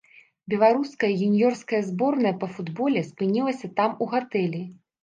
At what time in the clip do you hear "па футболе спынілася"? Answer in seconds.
2.45-3.73